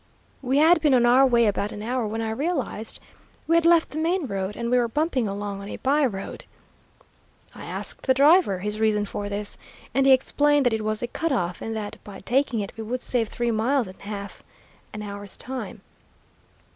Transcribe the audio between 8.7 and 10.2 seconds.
reason for this, and he